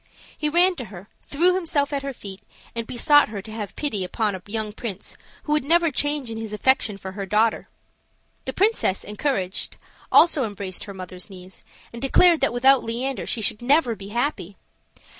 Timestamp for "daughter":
7.27-7.69